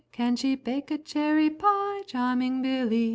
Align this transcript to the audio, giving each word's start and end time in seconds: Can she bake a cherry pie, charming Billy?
Can 0.11 0.35
she 0.35 0.55
bake 0.55 0.89
a 0.89 0.97
cherry 0.97 1.51
pie, 1.51 2.01
charming 2.07 2.63
Billy? 2.63 3.09